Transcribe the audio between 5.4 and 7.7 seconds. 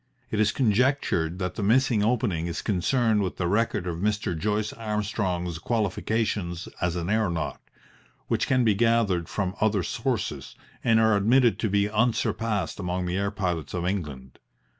qualifications as an aeronaut,